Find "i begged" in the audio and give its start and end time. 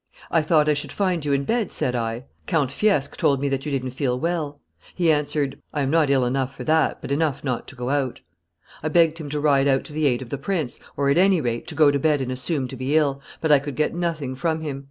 8.81-9.19